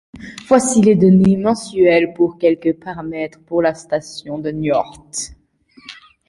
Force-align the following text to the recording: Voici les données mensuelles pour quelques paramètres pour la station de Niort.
Voici 0.47 0.81
les 0.81 0.95
données 0.95 1.37
mensuelles 1.37 2.13
pour 2.15 2.39
quelques 2.39 2.73
paramètres 2.83 3.39
pour 3.45 3.61
la 3.61 3.75
station 3.75 4.39
de 4.39 4.49
Niort. 4.49 5.05